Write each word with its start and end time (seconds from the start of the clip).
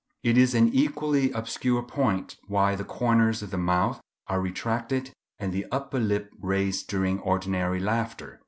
It 0.23 0.35
is 0.35 0.55
an 0.55 0.69
equally 0.69 1.29
obscure 1.31 1.83
point 1.83 2.35
why 2.47 2.75
the 2.75 2.83
corners 2.83 3.43
of 3.43 3.51
the 3.51 3.59
mouth 3.59 4.01
are 4.25 4.41
retracted 4.41 5.11
and 5.37 5.53
the 5.53 5.67
upper 5.71 5.99
lip 5.99 6.31
raised 6.41 6.87
during 6.87 7.19
ordinary 7.19 7.79
laughter. 7.79 8.39